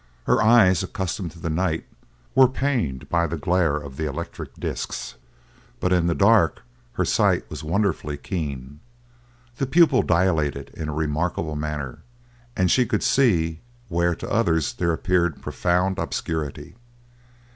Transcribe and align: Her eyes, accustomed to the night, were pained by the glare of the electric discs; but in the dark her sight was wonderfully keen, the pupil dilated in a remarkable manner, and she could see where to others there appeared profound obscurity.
Her 0.23 0.41
eyes, 0.41 0.81
accustomed 0.81 1.29
to 1.33 1.39
the 1.39 1.51
night, 1.51 1.85
were 2.33 2.47
pained 2.47 3.07
by 3.07 3.27
the 3.27 3.37
glare 3.37 3.75
of 3.75 3.97
the 3.97 4.07
electric 4.07 4.55
discs; 4.59 5.13
but 5.79 5.93
in 5.93 6.07
the 6.07 6.15
dark 6.15 6.63
her 6.93 7.05
sight 7.05 7.47
was 7.51 7.63
wonderfully 7.63 8.17
keen, 8.17 8.79
the 9.57 9.67
pupil 9.67 10.01
dilated 10.01 10.71
in 10.73 10.89
a 10.89 10.91
remarkable 10.91 11.55
manner, 11.55 11.99
and 12.57 12.71
she 12.71 12.87
could 12.87 13.03
see 13.03 13.59
where 13.89 14.15
to 14.15 14.27
others 14.27 14.73
there 14.73 14.91
appeared 14.91 15.39
profound 15.39 15.99
obscurity. 15.99 16.73